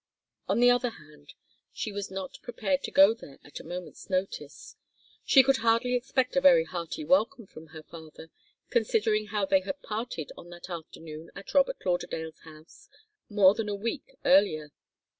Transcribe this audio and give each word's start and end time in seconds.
On 0.49 0.59
the 0.59 0.71
other 0.71 0.89
hand, 0.89 1.35
she 1.71 1.91
was 1.91 2.09
not 2.09 2.39
prepared 2.41 2.81
to 2.85 2.91
go 2.91 3.13
there 3.13 3.37
at 3.43 3.59
a 3.59 3.63
moment's 3.63 4.09
notice. 4.09 4.75
She 5.23 5.43
could 5.43 5.57
hardly 5.57 5.93
expect 5.93 6.35
a 6.35 6.41
very 6.41 6.63
hearty 6.65 7.03
welcome 7.05 7.45
from 7.45 7.67
her 7.67 7.83
father, 7.83 8.31
considering 8.71 9.27
how 9.27 9.45
they 9.45 9.59
had 9.61 9.79
parted 9.83 10.31
on 10.35 10.49
that 10.49 10.71
afternoon 10.71 11.29
at 11.35 11.53
Robert 11.53 11.85
Lauderdale's 11.85 12.39
house 12.39 12.89
more 13.29 13.53
than 13.53 13.69
a 13.69 13.75
week 13.75 14.15
earlier. 14.25 14.71